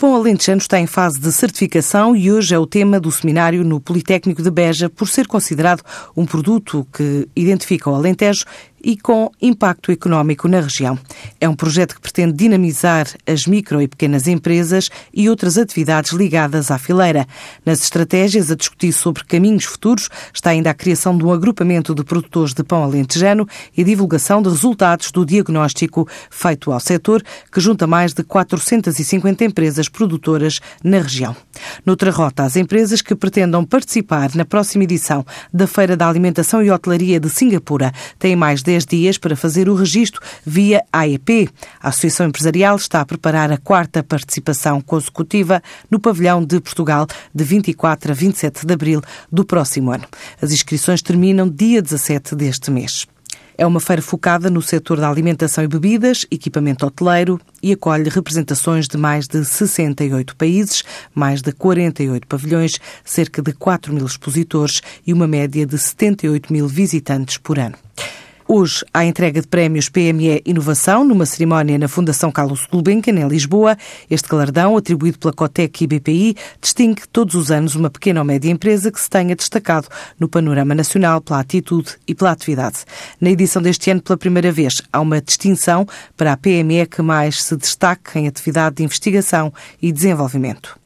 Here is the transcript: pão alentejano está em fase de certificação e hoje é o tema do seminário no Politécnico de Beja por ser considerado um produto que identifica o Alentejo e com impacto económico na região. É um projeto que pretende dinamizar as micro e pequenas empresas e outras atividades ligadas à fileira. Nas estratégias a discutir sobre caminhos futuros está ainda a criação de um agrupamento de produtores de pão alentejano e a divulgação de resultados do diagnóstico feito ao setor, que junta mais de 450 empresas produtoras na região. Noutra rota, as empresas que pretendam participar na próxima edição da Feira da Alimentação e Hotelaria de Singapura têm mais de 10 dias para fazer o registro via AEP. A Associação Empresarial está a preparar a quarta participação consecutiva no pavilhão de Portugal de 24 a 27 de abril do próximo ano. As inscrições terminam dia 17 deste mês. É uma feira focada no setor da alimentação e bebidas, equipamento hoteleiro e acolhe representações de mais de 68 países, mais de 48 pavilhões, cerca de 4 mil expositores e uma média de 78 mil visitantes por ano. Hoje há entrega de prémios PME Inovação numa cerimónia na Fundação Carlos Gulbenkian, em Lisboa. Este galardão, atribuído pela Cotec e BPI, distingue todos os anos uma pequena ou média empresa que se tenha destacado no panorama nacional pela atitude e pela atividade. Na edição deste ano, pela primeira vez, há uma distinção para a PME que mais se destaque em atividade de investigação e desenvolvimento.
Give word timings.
pão 0.00 0.16
alentejano 0.16 0.62
está 0.62 0.80
em 0.80 0.86
fase 0.86 1.20
de 1.20 1.30
certificação 1.30 2.16
e 2.16 2.32
hoje 2.32 2.54
é 2.54 2.58
o 2.58 2.64
tema 2.64 2.98
do 2.98 3.12
seminário 3.12 3.62
no 3.62 3.78
Politécnico 3.78 4.42
de 4.42 4.50
Beja 4.50 4.88
por 4.88 5.06
ser 5.06 5.26
considerado 5.26 5.82
um 6.16 6.24
produto 6.24 6.86
que 6.90 7.28
identifica 7.36 7.90
o 7.90 7.94
Alentejo 7.94 8.46
e 8.82 8.96
com 8.96 9.30
impacto 9.40 9.92
económico 9.92 10.48
na 10.48 10.60
região. 10.60 10.98
É 11.40 11.48
um 11.48 11.54
projeto 11.54 11.94
que 11.94 12.00
pretende 12.00 12.32
dinamizar 12.32 13.06
as 13.26 13.46
micro 13.46 13.80
e 13.80 13.88
pequenas 13.88 14.26
empresas 14.26 14.88
e 15.12 15.28
outras 15.28 15.58
atividades 15.58 16.12
ligadas 16.12 16.70
à 16.70 16.78
fileira. 16.78 17.26
Nas 17.64 17.82
estratégias 17.82 18.50
a 18.50 18.56
discutir 18.56 18.92
sobre 18.92 19.24
caminhos 19.24 19.64
futuros 19.64 20.08
está 20.32 20.50
ainda 20.50 20.70
a 20.70 20.74
criação 20.74 21.16
de 21.16 21.24
um 21.24 21.32
agrupamento 21.32 21.94
de 21.94 22.04
produtores 22.04 22.54
de 22.54 22.62
pão 22.62 22.84
alentejano 22.84 23.46
e 23.76 23.82
a 23.82 23.84
divulgação 23.84 24.42
de 24.42 24.48
resultados 24.48 25.10
do 25.10 25.24
diagnóstico 25.24 26.08
feito 26.30 26.72
ao 26.72 26.80
setor, 26.80 27.22
que 27.52 27.60
junta 27.60 27.86
mais 27.86 28.12
de 28.12 28.22
450 28.22 29.44
empresas 29.44 29.88
produtoras 29.88 30.60
na 30.82 30.98
região. 30.98 31.36
Noutra 31.84 32.10
rota, 32.10 32.44
as 32.44 32.56
empresas 32.56 33.02
que 33.02 33.14
pretendam 33.14 33.64
participar 33.64 34.34
na 34.34 34.44
próxima 34.44 34.84
edição 34.84 35.24
da 35.52 35.66
Feira 35.66 35.96
da 35.96 36.08
Alimentação 36.08 36.62
e 36.62 36.70
Hotelaria 36.70 37.18
de 37.20 37.28
Singapura 37.28 37.92
têm 38.18 38.36
mais 38.36 38.60
de 38.60 38.66
10 38.66 38.86
dias 38.86 39.18
para 39.18 39.36
fazer 39.36 39.68
o 39.68 39.74
registro 39.74 40.20
via 40.44 40.82
AEP. 40.92 41.48
A 41.80 41.88
Associação 41.88 42.26
Empresarial 42.26 42.76
está 42.76 43.00
a 43.00 43.06
preparar 43.06 43.50
a 43.52 43.58
quarta 43.58 44.02
participação 44.02 44.80
consecutiva 44.80 45.62
no 45.90 46.00
pavilhão 46.00 46.44
de 46.44 46.60
Portugal 46.60 47.06
de 47.34 47.44
24 47.44 48.12
a 48.12 48.14
27 48.14 48.66
de 48.66 48.74
abril 48.74 49.00
do 49.30 49.44
próximo 49.44 49.90
ano. 49.90 50.04
As 50.40 50.52
inscrições 50.52 51.02
terminam 51.02 51.48
dia 51.48 51.82
17 51.82 52.34
deste 52.34 52.70
mês. 52.70 53.06
É 53.60 53.66
uma 53.66 53.78
feira 53.78 54.00
focada 54.00 54.48
no 54.48 54.62
setor 54.62 54.98
da 54.98 55.10
alimentação 55.10 55.62
e 55.62 55.68
bebidas, 55.68 56.24
equipamento 56.30 56.86
hoteleiro 56.86 57.38
e 57.62 57.72
acolhe 57.72 58.08
representações 58.08 58.86
de 58.86 58.96
mais 58.96 59.26
de 59.26 59.44
68 59.44 60.36
países, 60.36 60.82
mais 61.14 61.42
de 61.42 61.52
48 61.52 62.26
pavilhões, 62.26 62.78
cerca 63.04 63.42
de 63.42 63.52
4 63.52 63.92
mil 63.92 64.06
expositores 64.06 64.80
e 65.06 65.12
uma 65.12 65.26
média 65.26 65.66
de 65.66 65.78
78 65.78 66.52
mil 66.52 66.66
visitantes 66.66 67.36
por 67.36 67.58
ano. 67.58 67.76
Hoje 68.52 68.84
há 68.92 69.04
entrega 69.04 69.40
de 69.40 69.46
prémios 69.46 69.88
PME 69.88 70.42
Inovação 70.44 71.04
numa 71.04 71.24
cerimónia 71.24 71.78
na 71.78 71.86
Fundação 71.86 72.32
Carlos 72.32 72.66
Gulbenkian, 72.68 73.14
em 73.14 73.28
Lisboa. 73.28 73.76
Este 74.10 74.28
galardão, 74.28 74.76
atribuído 74.76 75.20
pela 75.20 75.32
Cotec 75.32 75.84
e 75.84 75.86
BPI, 75.86 76.36
distingue 76.60 77.02
todos 77.12 77.36
os 77.36 77.52
anos 77.52 77.76
uma 77.76 77.88
pequena 77.88 78.20
ou 78.20 78.26
média 78.26 78.50
empresa 78.50 78.90
que 78.90 79.00
se 79.00 79.08
tenha 79.08 79.36
destacado 79.36 79.86
no 80.18 80.28
panorama 80.28 80.74
nacional 80.74 81.20
pela 81.20 81.38
atitude 81.38 81.96
e 82.08 82.12
pela 82.12 82.32
atividade. 82.32 82.78
Na 83.20 83.30
edição 83.30 83.62
deste 83.62 83.88
ano, 83.88 84.02
pela 84.02 84.18
primeira 84.18 84.50
vez, 84.50 84.82
há 84.92 85.00
uma 85.00 85.20
distinção 85.20 85.86
para 86.16 86.32
a 86.32 86.36
PME 86.36 86.86
que 86.86 87.02
mais 87.02 87.44
se 87.44 87.56
destaque 87.56 88.18
em 88.18 88.26
atividade 88.26 88.78
de 88.78 88.82
investigação 88.82 89.54
e 89.80 89.92
desenvolvimento. 89.92 90.79